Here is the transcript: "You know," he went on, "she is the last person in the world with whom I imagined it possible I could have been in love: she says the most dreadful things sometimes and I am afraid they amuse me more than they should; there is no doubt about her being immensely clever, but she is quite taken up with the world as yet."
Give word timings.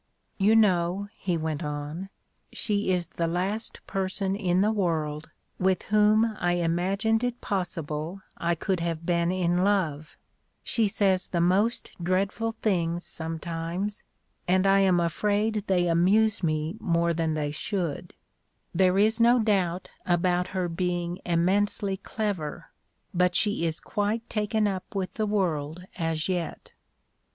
"You 0.39 0.55
know," 0.55 1.09
he 1.15 1.37
went 1.37 1.63
on, 1.63 2.09
"she 2.51 2.91
is 2.91 3.07
the 3.09 3.27
last 3.27 3.85
person 3.85 4.35
in 4.35 4.61
the 4.61 4.71
world 4.71 5.29
with 5.59 5.83
whom 5.93 6.25
I 6.39 6.53
imagined 6.53 7.23
it 7.23 7.39
possible 7.39 8.23
I 8.35 8.55
could 8.55 8.79
have 8.79 9.05
been 9.05 9.31
in 9.31 9.63
love: 9.63 10.17
she 10.63 10.87
says 10.87 11.27
the 11.27 11.39
most 11.39 11.91
dreadful 12.01 12.53
things 12.63 13.05
sometimes 13.05 14.01
and 14.47 14.65
I 14.65 14.79
am 14.79 14.99
afraid 14.99 15.65
they 15.67 15.85
amuse 15.87 16.41
me 16.41 16.77
more 16.79 17.13
than 17.13 17.35
they 17.35 17.51
should; 17.51 18.15
there 18.73 18.97
is 18.97 19.19
no 19.19 19.37
doubt 19.37 19.87
about 20.03 20.47
her 20.47 20.67
being 20.67 21.19
immensely 21.27 21.97
clever, 21.97 22.71
but 23.13 23.35
she 23.35 23.67
is 23.67 23.79
quite 23.79 24.27
taken 24.31 24.67
up 24.67 24.95
with 24.95 25.13
the 25.13 25.27
world 25.27 25.85
as 25.95 26.27
yet." 26.27 26.71